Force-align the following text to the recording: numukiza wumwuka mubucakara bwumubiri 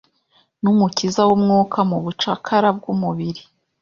numukiza 0.61 1.21
wumwuka 1.29 1.79
mubucakara 1.89 2.69
bwumubiri 2.77 3.41